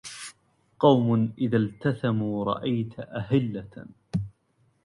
[0.79, 3.85] قوم إذا التثموا رأيت أهلة